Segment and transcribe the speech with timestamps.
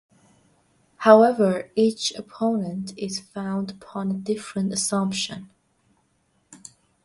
[0.97, 5.51] However, each approach is founded upon a different assumption.